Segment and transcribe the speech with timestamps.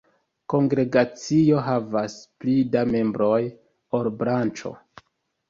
[0.51, 3.37] Kongregacio havas pli da membroj
[4.01, 4.75] ol branĉo.